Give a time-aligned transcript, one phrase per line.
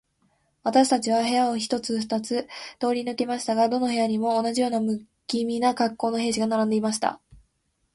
[0.63, 2.47] 私たちは部屋を二つ三つ
[2.79, 7.21] 通り抜けましたが、どの部屋にも、同じような無気味な恰好の兵士が並んでいました。